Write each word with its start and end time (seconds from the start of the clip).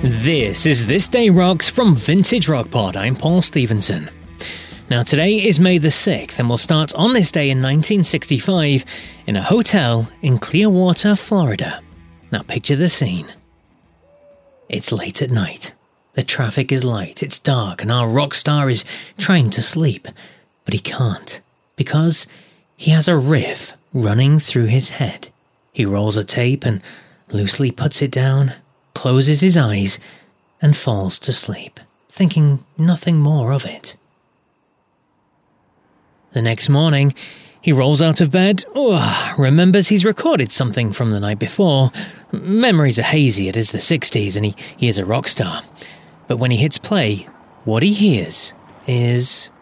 This 0.00 0.64
is 0.64 0.86
This 0.86 1.08
Day 1.08 1.28
Rocks 1.28 1.68
from 1.68 1.96
Vintage 1.96 2.48
Rock 2.48 2.70
Pod. 2.70 2.96
I'm 2.96 3.16
Paul 3.16 3.40
Stevenson. 3.40 4.08
Now, 4.88 5.02
today 5.02 5.44
is 5.44 5.58
May 5.58 5.78
the 5.78 5.88
6th, 5.88 6.38
and 6.38 6.48
we'll 6.48 6.56
start 6.56 6.94
on 6.94 7.14
this 7.14 7.32
day 7.32 7.50
in 7.50 7.58
1965 7.58 8.84
in 9.26 9.34
a 9.34 9.42
hotel 9.42 10.08
in 10.22 10.38
Clearwater, 10.38 11.16
Florida. 11.16 11.82
Now, 12.30 12.42
picture 12.42 12.76
the 12.76 12.88
scene. 12.88 13.26
It's 14.68 14.92
late 14.92 15.20
at 15.20 15.32
night. 15.32 15.74
The 16.12 16.22
traffic 16.22 16.70
is 16.70 16.84
light, 16.84 17.24
it's 17.24 17.40
dark, 17.40 17.82
and 17.82 17.90
our 17.90 18.08
rock 18.08 18.34
star 18.34 18.70
is 18.70 18.84
trying 19.16 19.50
to 19.50 19.62
sleep. 19.62 20.06
But 20.64 20.74
he 20.74 20.80
can't, 20.80 21.40
because 21.74 22.28
he 22.76 22.92
has 22.92 23.08
a 23.08 23.16
riff 23.16 23.72
running 23.92 24.38
through 24.38 24.66
his 24.66 24.90
head. 24.90 25.30
He 25.72 25.84
rolls 25.84 26.16
a 26.16 26.22
tape 26.24 26.64
and 26.64 26.84
loosely 27.32 27.72
puts 27.72 28.00
it 28.00 28.12
down, 28.12 28.52
closes 28.98 29.40
his 29.40 29.56
eyes, 29.56 30.00
and 30.60 30.76
falls 30.76 31.20
to 31.20 31.32
sleep, 31.32 31.78
thinking 32.08 32.64
nothing 32.76 33.16
more 33.16 33.52
of 33.52 33.64
it. 33.64 33.96
The 36.32 36.42
next 36.42 36.68
morning, 36.68 37.14
he 37.60 37.72
rolls 37.72 38.02
out 38.02 38.20
of 38.20 38.32
bed, 38.32 38.64
oh, 38.74 39.36
remembers 39.38 39.86
he's 39.86 40.04
recorded 40.04 40.50
something 40.50 40.92
from 40.92 41.10
the 41.10 41.20
night 41.20 41.38
before. 41.38 41.92
Memories 42.32 42.98
are 42.98 43.02
hazy, 43.02 43.46
it 43.46 43.56
is 43.56 43.70
the 43.70 43.78
60s, 43.78 44.34
and 44.34 44.46
he, 44.46 44.56
he 44.76 44.88
is 44.88 44.98
a 44.98 45.04
rock 45.04 45.28
star. 45.28 45.62
But 46.26 46.38
when 46.38 46.50
he 46.50 46.56
hits 46.56 46.76
play, 46.76 47.28
what 47.64 47.84
he 47.84 47.92
hears 47.92 48.52
is. 48.88 49.52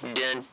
Dun, 0.00 0.14
dun, 0.14 0.44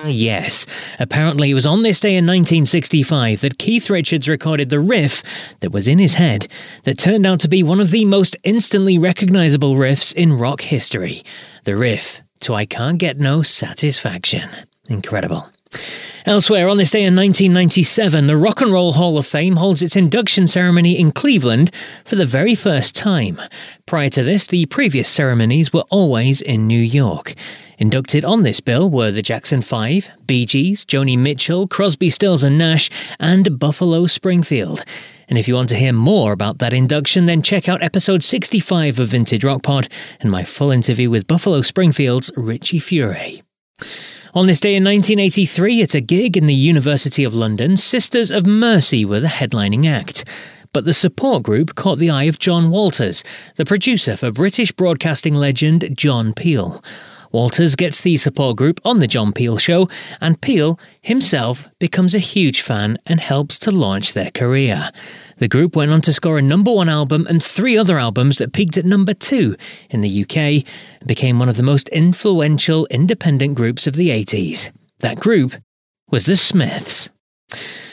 Ah, 0.00 0.06
yes, 0.06 0.64
apparently 1.00 1.50
it 1.50 1.54
was 1.54 1.66
on 1.66 1.82
this 1.82 1.98
day 1.98 2.10
in 2.10 2.24
1965 2.24 3.40
that 3.40 3.58
Keith 3.58 3.90
Richards 3.90 4.28
recorded 4.28 4.70
the 4.70 4.78
riff 4.78 5.24
that 5.58 5.72
was 5.72 5.88
in 5.88 5.98
his 5.98 6.14
head 6.14 6.46
that 6.84 7.00
turned 7.00 7.26
out 7.26 7.40
to 7.40 7.48
be 7.48 7.64
one 7.64 7.80
of 7.80 7.90
the 7.90 8.04
most 8.04 8.36
instantly 8.44 8.96
recognizable 8.96 9.74
riffs 9.74 10.14
in 10.14 10.38
rock 10.38 10.60
history. 10.60 11.22
The 11.64 11.76
riff 11.76 12.22
to 12.40 12.54
I 12.54 12.64
Can't 12.64 12.98
Get 12.98 13.18
No 13.18 13.42
Satisfaction. 13.42 14.48
Incredible. 14.88 15.50
Elsewhere, 16.24 16.68
on 16.68 16.76
this 16.76 16.92
day 16.92 17.02
in 17.02 17.16
1997, 17.16 18.26
the 18.26 18.36
Rock 18.36 18.60
and 18.60 18.70
Roll 18.70 18.92
Hall 18.92 19.18
of 19.18 19.26
Fame 19.26 19.56
holds 19.56 19.82
its 19.82 19.96
induction 19.96 20.46
ceremony 20.46 20.98
in 20.98 21.10
Cleveland 21.10 21.74
for 22.04 22.14
the 22.14 22.24
very 22.24 22.54
first 22.54 22.94
time. 22.94 23.40
Prior 23.84 24.10
to 24.10 24.22
this, 24.22 24.46
the 24.46 24.66
previous 24.66 25.08
ceremonies 25.08 25.72
were 25.72 25.84
always 25.90 26.40
in 26.40 26.68
New 26.68 26.80
York. 26.80 27.34
Inducted 27.80 28.24
on 28.24 28.42
this 28.42 28.58
bill 28.58 28.90
were 28.90 29.12
the 29.12 29.22
Jackson 29.22 29.62
Five, 29.62 30.10
Bee 30.26 30.44
Gees, 30.46 30.84
Joni 30.84 31.16
Mitchell, 31.16 31.68
Crosby, 31.68 32.10
Stills 32.10 32.42
and 32.42 32.58
Nash, 32.58 32.90
and 33.20 33.56
Buffalo 33.56 34.06
Springfield. 34.06 34.84
And 35.28 35.38
if 35.38 35.46
you 35.46 35.54
want 35.54 35.68
to 35.68 35.76
hear 35.76 35.92
more 35.92 36.32
about 36.32 36.58
that 36.58 36.72
induction, 36.72 37.26
then 37.26 37.40
check 37.40 37.68
out 37.68 37.80
episode 37.80 38.24
65 38.24 38.98
of 38.98 39.08
Vintage 39.08 39.44
Rock 39.44 39.62
Pod 39.62 39.88
and 40.18 40.28
my 40.28 40.42
full 40.42 40.72
interview 40.72 41.08
with 41.08 41.28
Buffalo 41.28 41.62
Springfield's 41.62 42.32
Richie 42.36 42.80
Furay. 42.80 43.42
On 44.34 44.48
this 44.48 44.58
day 44.58 44.74
in 44.74 44.82
1983, 44.82 45.82
at 45.82 45.94
a 45.94 46.00
gig 46.00 46.36
in 46.36 46.46
the 46.46 46.54
University 46.54 47.22
of 47.22 47.32
London, 47.32 47.76
Sisters 47.76 48.32
of 48.32 48.44
Mercy 48.44 49.04
were 49.04 49.20
the 49.20 49.28
headlining 49.28 49.86
act. 49.86 50.24
But 50.72 50.84
the 50.84 50.92
support 50.92 51.44
group 51.44 51.76
caught 51.76 51.98
the 51.98 52.10
eye 52.10 52.24
of 52.24 52.40
John 52.40 52.70
Walters, 52.70 53.22
the 53.54 53.64
producer 53.64 54.16
for 54.16 54.32
British 54.32 54.72
broadcasting 54.72 55.34
legend 55.34 55.96
John 55.96 56.34
Peel. 56.34 56.82
Walters 57.30 57.76
gets 57.76 58.00
the 58.00 58.16
support 58.16 58.56
group 58.56 58.80
on 58.84 58.98
the 58.98 59.06
John 59.06 59.32
Peel 59.32 59.58
show, 59.58 59.88
and 60.20 60.40
Peel 60.40 60.78
himself 61.02 61.68
becomes 61.78 62.14
a 62.14 62.18
huge 62.18 62.62
fan 62.62 62.98
and 63.06 63.20
helps 63.20 63.58
to 63.58 63.70
launch 63.70 64.12
their 64.12 64.30
career. 64.30 64.90
The 65.36 65.48
group 65.48 65.76
went 65.76 65.92
on 65.92 66.00
to 66.02 66.12
score 66.12 66.38
a 66.38 66.42
number 66.42 66.72
one 66.72 66.88
album 66.88 67.26
and 67.28 67.42
three 67.42 67.76
other 67.76 67.98
albums 67.98 68.38
that 68.38 68.52
peaked 68.52 68.76
at 68.76 68.84
number 68.84 69.14
two 69.14 69.56
in 69.90 70.00
the 70.00 70.22
UK 70.22 70.36
and 70.36 71.06
became 71.06 71.38
one 71.38 71.48
of 71.48 71.56
the 71.56 71.62
most 71.62 71.88
influential 71.90 72.86
independent 72.90 73.54
groups 73.54 73.86
of 73.86 73.94
the 73.94 74.08
80s. 74.08 74.70
That 75.00 75.20
group 75.20 75.52
was 76.10 76.26
the 76.26 76.36
Smiths. 76.36 77.10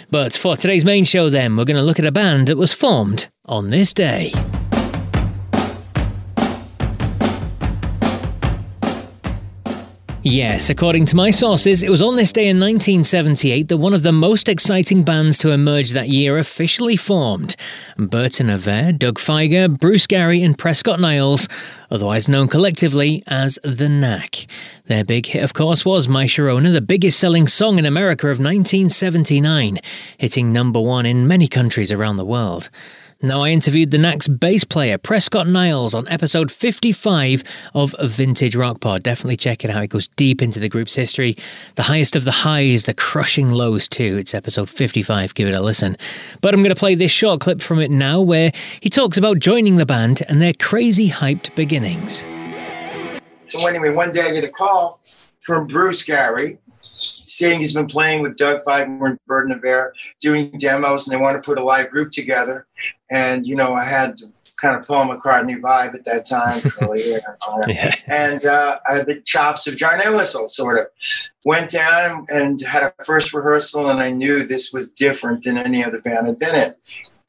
But 0.10 0.34
for 0.34 0.56
today's 0.56 0.86
main 0.86 1.04
show, 1.04 1.30
then, 1.30 1.56
we're 1.56 1.66
going 1.66 1.78
to 1.78 1.84
look 1.84 2.00
at 2.00 2.06
a 2.06 2.12
band 2.12 2.48
that 2.48 2.58
was 2.58 2.74
formed 2.74 3.28
on 3.46 3.70
this 3.70 3.94
day. 3.94 4.32
Yes, 10.28 10.72
according 10.72 11.06
to 11.06 11.16
my 11.16 11.30
sources, 11.30 11.84
it 11.84 11.92
was 11.92 12.02
on 12.02 12.16
this 12.16 12.34
day 12.34 12.48
in 12.48 12.60
1978 12.60 13.68
that 13.68 13.78
one 13.78 13.94
of 13.94 14.02
the 14.02 14.12
most 14.12 14.50
exciting 14.50 15.04
bands 15.04 15.38
to 15.38 15.52
emerge 15.52 15.92
that 15.92 16.10
year 16.10 16.40
officially 16.40 16.98
formed. 16.98 17.56
Berton 17.96 18.50
Averre, 18.50 18.98
Doug 18.98 19.20
Fieger, 19.20 19.80
Bruce 19.80 20.08
Gary, 20.08 20.42
and 20.42 20.58
Prescott 20.58 21.00
Niles, 21.00 21.48
otherwise 21.92 22.28
known 22.28 22.48
collectively 22.48 23.22
as 23.28 23.60
The 23.64 23.88
Knack. 23.88 24.48
Their 24.86 25.04
big 25.04 25.28
hit, 25.28 25.44
of 25.44 25.54
course, 25.54 25.86
was 25.86 26.08
My 26.08 26.26
Sharona, 26.26 26.74
the 26.74 26.82
biggest 26.82 27.20
selling 27.20 27.46
song 27.46 27.78
in 27.78 27.86
America 27.86 28.26
of 28.26 28.40
1979, 28.40 29.78
hitting 30.18 30.52
number 30.52 30.82
one 30.82 31.06
in 31.06 31.28
many 31.28 31.48
countries 31.48 31.92
around 31.92 32.18
the 32.18 32.26
world. 32.26 32.72
Now, 33.22 33.44
I 33.44 33.50
interviewed 33.50 33.92
the 33.92 33.98
Knack's 33.98 34.28
bass 34.28 34.66
player, 34.66 34.98
Prescott 34.98 35.48
Niles, 35.48 35.94
on 35.94 36.06
episode 36.10 36.52
55 36.52 37.44
of 37.74 37.96
Vintage 38.02 38.58
Rock 38.58 38.82
Pod. 38.82 39.04
Definitely 39.04 39.38
check 39.38 39.64
it 39.64 39.70
out. 39.72 39.84
It 39.84 39.88
goes 39.88 40.10
deep 40.10 40.42
into 40.42 40.60
the 40.60 40.68
group's 40.68 40.94
history, 40.94 41.38
the 41.76 41.84
highest 41.84 42.18
of 42.18 42.26
the 42.26 42.32
highs, 42.32 42.84
the 42.84 42.94
crushing 42.94 43.52
lows, 43.52 43.88
too. 43.88 44.18
It's 44.20 44.34
episode 44.34 44.70
55. 44.70 45.34
Give 45.34 45.48
it 45.48 45.54
a 45.54 45.64
listen. 45.64 45.96
But 46.42 46.54
I'm 46.54 46.60
going 46.60 46.76
to 46.76 46.80
play 46.80 46.94
this 46.94 47.12
short 47.12 47.40
clip 47.40 47.62
from 47.62 47.80
it 47.80 47.90
now 47.90 48.20
where 48.20 48.52
he 48.82 48.90
talks 48.90 49.18
about 49.18 49.40
joining 49.40 49.78
the 49.78 49.86
band 49.86 50.22
and 50.28 50.42
their 50.42 50.54
crazy 50.54 51.10
hyped 51.10 51.56
beginnings. 51.56 52.20
So, 53.48 53.66
anyway, 53.66 53.92
one 53.92 54.12
day 54.12 54.24
I 54.24 54.32
get 54.32 54.44
a 54.44 54.50
call 54.50 55.00
from 55.40 55.68
Bruce 55.68 56.04
Gary 56.04 56.60
saying 56.96 57.60
he's 57.60 57.74
been 57.74 57.88
playing 57.88 58.22
with 58.22 58.38
Doug 58.38 58.64
Fieger 58.64 59.10
and 59.10 59.20
Berton 59.28 59.54
Averre, 59.54 59.92
doing 60.22 60.52
demos, 60.58 61.08
and 61.08 61.14
they 61.14 61.22
want 61.22 61.38
to 61.38 61.46
put 61.46 61.58
a 61.58 61.64
live 61.64 61.92
group 61.92 62.12
together. 62.12 62.66
And 63.12 63.46
you 63.46 63.56
know, 63.56 63.74
I 63.74 63.84
had 63.84 64.20
kind 64.62 64.78
of 64.78 64.88
Paul 64.88 65.08
McCartney 65.08 65.60
vibe 65.60 65.96
at 65.96 66.06
that 66.06 66.26
time, 66.26 66.62
yeah. 67.68 67.92
and 68.08 68.46
uh, 68.46 68.80
I 68.88 68.94
had 68.94 69.06
the 69.06 69.22
chops 69.22 69.68
of 69.68 69.76
John 69.76 70.02
Entwistle, 70.02 70.48
sort 70.48 70.80
of. 70.80 70.88
Went 71.44 71.70
down 71.70 72.26
and 72.30 72.60
had 72.62 72.84
a 72.84 73.04
first 73.04 73.34
rehearsal, 73.34 73.90
and 73.90 74.00
I 74.00 74.10
knew 74.10 74.46
this 74.46 74.74
was 74.74 74.92
different 74.92 75.44
than 75.44 75.58
any 75.58 75.84
other 75.84 76.02
band 76.02 76.28
I'd 76.28 76.40
been 76.40 76.56
in. 76.56 76.72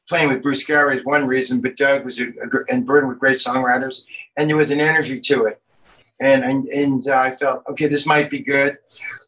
Playing 0.09 0.29
with 0.29 0.41
Bruce 0.41 0.63
Gary 0.63 0.97
is 0.97 1.05
one 1.05 1.27
reason, 1.27 1.61
but 1.61 1.75
Doug 1.75 2.05
was 2.05 2.19
a, 2.19 2.27
a, 2.27 2.73
and 2.73 2.85
Berton 2.85 3.09
were 3.09 3.15
great 3.15 3.35
songwriters, 3.35 4.05
and 4.37 4.49
there 4.49 4.57
was 4.57 4.71
an 4.71 4.79
energy 4.79 5.19
to 5.19 5.45
it 5.45 5.61
and 6.19 6.43
and, 6.43 6.67
and 6.67 7.07
I 7.09 7.31
felt 7.35 7.63
okay, 7.69 7.87
this 7.87 8.05
might 8.05 8.29
be 8.29 8.39
good. 8.39 8.77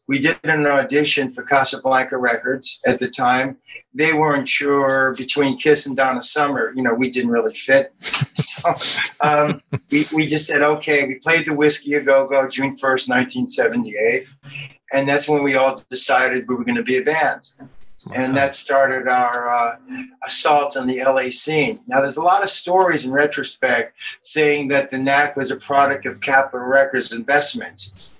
We 0.08 0.18
did 0.18 0.38
an 0.44 0.66
audition 0.66 1.30
for 1.30 1.42
Casablanca 1.42 2.16
Records 2.16 2.80
at 2.86 2.98
the 2.98 3.08
time. 3.08 3.58
They 3.92 4.12
weren't 4.12 4.48
sure 4.48 5.14
between 5.16 5.56
Kiss 5.56 5.86
and 5.86 5.96
Donna 5.96 6.22
Summer. 6.22 6.72
You 6.76 6.82
know, 6.82 6.94
we 6.94 7.10
didn't 7.10 7.30
really 7.30 7.54
fit. 7.54 7.92
so 8.36 8.74
um, 9.20 9.62
we, 9.90 10.08
we 10.12 10.26
just 10.26 10.46
said, 10.46 10.62
okay. 10.62 11.08
We 11.08 11.16
played 11.16 11.46
the 11.46 11.54
Whiskey 11.54 11.94
a 11.94 12.00
Go 12.00 12.28
Go 12.28 12.48
June 12.48 12.70
1st, 12.70 13.08
1978. 13.08 14.28
And 14.92 15.08
that's 15.08 15.28
when 15.28 15.42
we 15.42 15.56
all 15.56 15.82
decided 15.90 16.48
we 16.48 16.54
were 16.54 16.64
going 16.64 16.76
to 16.76 16.84
be 16.84 16.98
a 16.98 17.02
band 17.02 17.48
and 18.14 18.36
that 18.36 18.54
started 18.54 19.08
our 19.08 19.48
uh, 19.48 19.76
assault 20.24 20.76
on 20.76 20.86
the 20.86 21.02
LA 21.02 21.28
scene. 21.30 21.80
Now, 21.86 22.00
there's 22.00 22.16
a 22.16 22.22
lot 22.22 22.42
of 22.42 22.50
stories 22.50 23.04
in 23.04 23.12
retrospect 23.12 23.94
saying 24.20 24.68
that 24.68 24.90
the 24.90 24.98
Knack 24.98 25.36
was 25.36 25.50
a 25.50 25.56
product 25.56 26.06
of 26.06 26.20
Capitol 26.20 26.66
Records 26.66 27.12
investment. 27.12 28.10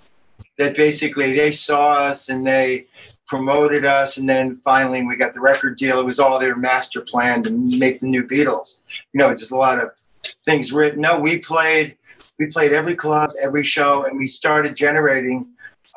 That 0.57 0.75
basically 0.75 1.33
they 1.33 1.51
saw 1.51 1.93
us 1.93 2.29
and 2.29 2.45
they 2.45 2.87
promoted 3.25 3.85
us, 3.85 4.17
and 4.17 4.29
then 4.29 4.55
finally 4.55 5.03
we 5.03 5.15
got 5.15 5.33
the 5.33 5.39
record 5.39 5.77
deal. 5.77 5.99
It 5.99 6.05
was 6.05 6.19
all 6.19 6.37
their 6.37 6.55
master 6.55 7.01
plan 7.01 7.41
to 7.43 7.51
make 7.51 7.99
the 7.99 8.07
new 8.07 8.27
Beatles. 8.27 8.81
You 9.13 9.19
know, 9.19 9.27
there's 9.27 9.51
a 9.51 9.57
lot 9.57 9.81
of 9.81 9.91
things 10.23 10.71
written. 10.71 11.01
No, 11.01 11.19
we 11.19 11.39
played. 11.39 11.97
We 12.37 12.47
played 12.47 12.73
every 12.73 12.95
club, 12.95 13.31
every 13.41 13.63
show, 13.63 14.03
and 14.03 14.17
we 14.17 14.27
started 14.27 14.75
generating 14.75 15.47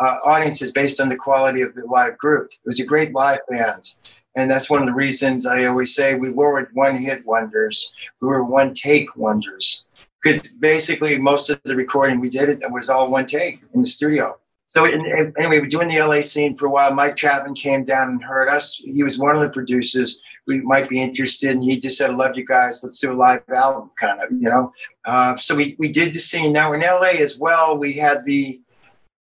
uh, 0.01 0.17
audiences 0.25 0.73
based 0.73 1.01
on 1.01 1.09
the 1.09 1.17
quality 1.17 1.63
of 1.63 1.75
the 1.75 1.87
live 1.87 2.19
group. 2.19 2.51
It 2.53 2.67
was 2.67 2.81
a 2.81 2.85
great 2.85 3.15
live 3.15 3.41
band. 3.49 3.95
And 4.37 4.51
that's 4.51 4.71
one 4.71 4.81
of 4.81 4.87
the 4.87 4.95
reasons 4.95 5.47
I 5.47 5.67
always 5.67 5.95
say 5.95 6.15
we 6.15 6.31
weren't 6.31 6.69
one 6.75 6.97
hit 6.97 7.25
wonders, 7.27 7.93
we 8.21 8.29
were 8.29 8.45
one 8.45 8.75
take 8.75 9.17
wonders. 9.17 9.87
Because 10.23 10.49
basically, 10.49 11.19
most 11.19 11.51
of 11.51 11.61
the 11.65 11.77
recording 11.77 12.19
we 12.19 12.31
did, 12.31 12.49
it 12.49 12.73
was 12.73 12.89
all 12.89 13.11
one 13.11 13.27
take 13.27 13.61
in 13.75 13.83
the 13.83 13.87
studio. 13.87 14.39
So 14.67 14.87
in, 14.87 15.33
anyway, 15.39 15.61
we're 15.61 15.67
doing 15.67 15.89
the 15.89 16.01
LA 16.01 16.23
scene 16.23 16.57
for 16.57 16.67
a 16.67 16.71
while. 16.71 16.95
Mike 16.95 17.17
Chapman 17.17 17.55
came 17.55 17.85
down 17.85 18.09
and 18.09 18.25
heard 18.25 18.49
us. 18.49 18.77
He 18.77 19.05
was 19.05 19.19
one 19.19 19.37
of 19.37 19.43
the 19.43 19.51
producers. 19.51 20.19
We 20.47 20.63
might 20.63 20.89
be 20.89 21.01
interested, 21.01 21.51
and 21.51 21.63
he 21.63 21.79
just 21.79 21.99
said, 21.99 22.11
"I 22.11 22.15
love 22.15 22.37
you 22.37 22.45
guys. 22.45 22.83
Let's 22.83 22.99
do 22.99 23.13
a 23.13 23.15
live 23.15 23.43
album, 23.55 23.91
kind 24.01 24.21
of, 24.21 24.33
you 24.33 24.49
know." 24.49 24.73
Uh, 25.05 25.37
so 25.37 25.55
we 25.55 25.77
we 25.79 25.93
did 25.93 26.15
the 26.15 26.19
scene. 26.19 26.53
Now 26.53 26.73
in 26.73 26.81
LA 26.81 27.21
as 27.21 27.39
well, 27.39 27.77
we 27.77 27.93
had 27.93 28.25
the 28.25 28.61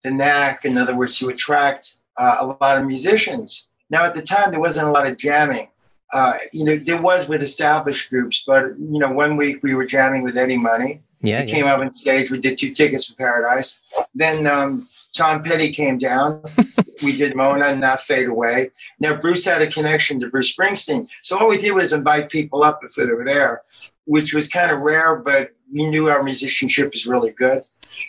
the 0.02 0.10
knack, 0.10 0.64
in 0.64 0.78
other 0.78 0.96
words, 0.96 1.18
to 1.18 1.28
attract 1.28 1.96
uh, 2.16 2.36
a 2.40 2.46
lot 2.46 2.78
of 2.78 2.86
musicians. 2.86 3.70
Now, 3.88 4.04
at 4.04 4.14
the 4.14 4.22
time, 4.22 4.50
there 4.50 4.60
wasn't 4.60 4.88
a 4.88 4.90
lot 4.90 5.06
of 5.06 5.16
jamming. 5.16 5.68
Uh, 6.12 6.34
you 6.52 6.64
know, 6.64 6.76
there 6.76 7.00
was 7.00 7.28
with 7.28 7.42
established 7.42 8.10
groups, 8.10 8.42
but 8.46 8.78
you 8.78 8.98
know, 8.98 9.10
one 9.10 9.36
week 9.36 9.62
we 9.62 9.74
were 9.74 9.84
jamming 9.84 10.22
with 10.22 10.36
Eddie 10.36 10.58
Money. 10.58 11.02
Yeah, 11.22 11.42
he 11.42 11.48
yeah. 11.48 11.54
came 11.54 11.66
up 11.66 11.80
on 11.80 11.92
stage. 11.92 12.30
We 12.30 12.38
did 12.38 12.58
two 12.58 12.72
tickets 12.72 13.06
for 13.06 13.14
Paradise. 13.14 13.82
Then 14.14 14.46
um, 14.46 14.88
Tom 15.16 15.42
Petty 15.42 15.72
came 15.72 15.98
down. 15.98 16.42
we 17.02 17.16
did 17.16 17.36
Mona 17.36 17.66
and 17.66 17.80
Not 17.80 18.00
Fade 18.00 18.28
Away. 18.28 18.70
Now 18.98 19.20
Bruce 19.20 19.44
had 19.44 19.62
a 19.62 19.66
connection 19.66 20.20
to 20.20 20.28
Bruce 20.28 20.54
Springsteen, 20.54 21.08
so 21.22 21.38
all 21.38 21.48
we 21.48 21.58
did 21.58 21.72
was 21.72 21.92
invite 21.92 22.30
people 22.30 22.62
up 22.62 22.80
if 22.82 22.94
they 22.94 23.06
were 23.06 23.24
there, 23.24 23.62
which 24.04 24.34
was 24.34 24.48
kind 24.48 24.70
of 24.70 24.80
rare, 24.80 25.16
but 25.16 25.50
we 25.72 25.88
knew 25.88 26.08
our 26.08 26.22
musicianship 26.22 26.92
was 26.92 27.06
really 27.06 27.30
good. 27.30 27.60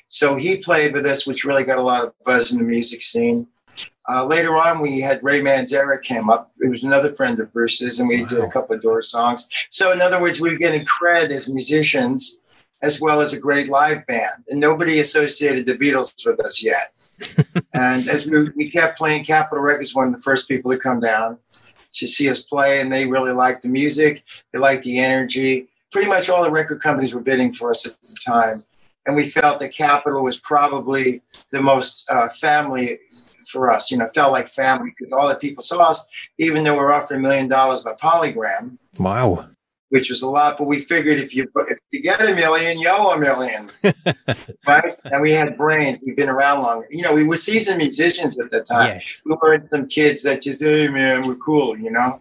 So 0.10 0.36
he 0.36 0.58
played 0.58 0.94
with 0.94 1.06
us, 1.06 1.28
which 1.28 1.46
really 1.46 1.64
got 1.64 1.80
a 1.80 1.84
lot 1.84 2.04
of 2.04 2.14
buzz 2.26 2.52
in 2.52 2.58
the 2.58 2.64
music 2.64 3.02
scene. 3.02 3.48
Uh, 4.10 4.26
later 4.26 4.58
on, 4.58 4.82
we 4.82 5.00
had 5.00 5.24
Ray 5.24 5.42
Manzarek 5.42 6.02
came 6.02 6.30
up. 6.30 6.52
It 6.60 6.70
was 6.70 6.84
another 6.84 7.10
friend 7.10 7.40
of 7.40 7.54
Bruce's, 7.54 8.00
and 8.00 8.10
we 8.10 8.22
wow. 8.22 8.28
did 8.28 8.40
a 8.40 8.50
couple 8.50 8.76
of 8.76 8.82
Doors 8.82 9.10
songs. 9.10 9.48
So, 9.70 9.92
in 9.92 10.02
other 10.02 10.20
words, 10.20 10.42
we 10.42 10.50
were 10.50 10.58
getting 10.58 10.86
cred 10.86 11.30
as 11.30 11.48
musicians 11.48 12.41
as 12.82 13.00
well 13.00 13.22
as 13.22 13.34
a 13.34 13.40
great 13.40 13.70
live 13.70 14.06
band. 14.08 14.44
And 14.50 14.60
nobody 14.60 15.00
associated 15.00 15.66
the 15.66 15.78
Beatles 15.78 16.14
with 16.26 16.40
us 16.40 16.64
yet. 16.64 16.94
and 17.74 18.10
as 18.10 18.26
we, 18.26 18.50
we 18.56 18.72
kept 18.72 18.98
playing, 18.98 19.24
Capitol 19.24 19.64
Records 19.64 19.94
one 19.94 20.08
of 20.08 20.14
the 20.14 20.22
first 20.22 20.48
people 20.48 20.72
to 20.72 20.78
come 20.78 21.00
down 21.00 21.38
to 21.94 22.08
see 22.08 22.30
us 22.30 22.42
play, 22.42 22.82
and 22.82 22.92
they 22.92 23.06
really 23.06 23.34
liked 23.34 23.62
the 23.62 23.68
music. 23.68 24.24
They 24.52 24.60
liked 24.60 24.84
the 24.84 25.00
energy 25.00 25.68
pretty 25.92 26.08
much 26.08 26.30
all 26.30 26.44
the 26.44 26.52
record 26.52 26.82
companies 26.82 27.14
were 27.14 27.22
bidding 27.22 27.54
for 27.54 27.72
us 27.72 27.86
at 27.86 28.02
the 28.02 28.18
time. 28.26 28.64
And 29.08 29.16
we 29.16 29.28
felt 29.28 29.60
that 29.60 29.74
Capitol 29.74 30.24
was 30.24 30.40
probably 30.40 31.22
the 31.52 31.62
most 31.62 32.06
uh, 32.10 32.30
family 32.30 33.00
for 33.50 33.72
us, 33.72 33.90
you 33.90 33.98
know, 33.98 34.08
felt 34.14 34.32
like 34.32 34.48
family 34.48 34.94
because 34.98 35.12
all 35.12 35.28
the 35.28 35.36
people 35.36 35.64
saw 35.64 35.90
us, 35.90 36.06
even 36.38 36.64
though 36.64 36.74
we 36.74 36.80
are 36.80 36.94
offering 36.94 37.20
a 37.20 37.24
million 37.24 37.48
dollars 37.48 37.82
by 37.82 37.94
Polygram. 37.94 38.78
Wow. 39.00 39.50
Which 39.92 40.10
was 40.10 40.22
a 40.22 40.28
lot, 40.28 40.58
but 40.58 40.68
we 40.68 40.80
figured 40.80 41.20
if 41.20 41.36
you 41.36 41.52
if 41.68 41.78
you 41.92 42.02
get 42.02 42.22
a 42.22 42.34
million, 42.34 42.80
you 42.80 42.88
owe 42.90 43.12
a 43.12 43.20
million, 43.20 43.70
right? 44.68 44.96
And 45.04 45.22
we 45.22 45.32
had 45.32 45.58
brains. 45.58 46.00
We've 46.06 46.16
been 46.16 46.30
around 46.30 46.62
longer. 46.62 46.88
You 46.90 47.02
know, 47.02 47.14
we 47.14 47.26
were 47.26 47.38
seasoned 47.38 47.78
musicians 47.78 48.40
at 48.40 48.52
that 48.52 48.66
time. 48.66 48.92
Yes. 48.92 49.22
We 49.26 49.36
weren't 49.42 49.70
some 49.70 49.90
kids 49.90 50.24
that 50.24 50.44
just, 50.44 50.64
hey 50.64 50.88
man, 50.88 51.28
we're 51.28 51.36
cool, 51.36 51.78
you 51.78 51.92
know 51.92 52.14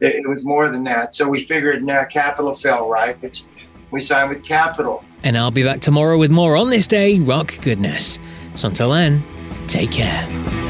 it, 0.00 0.16
it 0.16 0.28
was 0.28 0.44
more 0.44 0.68
than 0.68 0.84
that. 0.84 1.14
So 1.14 1.28
we 1.28 1.42
figured 1.42 1.84
now 1.84 2.04
Capitol 2.04 2.54
fell 2.54 2.88
right. 2.88 3.16
It's, 3.22 3.46
we 3.90 4.00
signed 4.00 4.30
with 4.30 4.42
Capitol. 4.42 5.04
And 5.22 5.36
I'll 5.36 5.50
be 5.50 5.62
back 5.62 5.80
tomorrow 5.80 6.18
with 6.18 6.30
more 6.30 6.56
on 6.56 6.70
this 6.70 6.86
day, 6.86 7.18
rock 7.18 7.58
goodness. 7.60 8.18
So 8.54 8.68
until 8.68 8.90
then, 8.90 9.22
take 9.66 9.92
care. 9.92 10.69